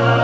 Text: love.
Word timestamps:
love. 0.00 0.23